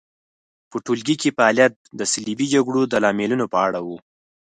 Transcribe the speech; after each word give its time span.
په 0.69 0.77
ټولګي 0.85 1.15
کې 1.21 1.35
فعالیت 1.37 1.73
د 1.99 2.01
صلیبي 2.13 2.47
جګړو 2.53 2.81
د 2.87 2.93
لاملونو 3.03 3.45
په 3.53 3.57
اړه 3.67 3.79
و. 3.85 3.87